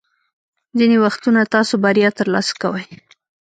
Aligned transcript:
ځینې 0.77 0.97
وختونه 1.05 1.39
تاسو 1.55 1.73
بریا 1.83 2.09
ترلاسه 2.19 2.53
کوئ. 2.61 2.85